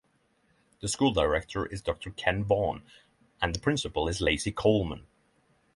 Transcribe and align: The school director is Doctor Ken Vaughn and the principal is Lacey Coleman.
The 0.79 0.87
school 0.87 1.11
director 1.13 1.67
is 1.67 1.83
Doctor 1.83 2.09
Ken 2.09 2.43
Vaughn 2.43 2.81
and 3.39 3.53
the 3.53 3.59
principal 3.59 4.07
is 4.07 4.19
Lacey 4.19 4.51
Coleman. 4.51 5.05